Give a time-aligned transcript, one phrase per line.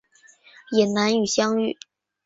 [0.71, 1.77] 也难以相遇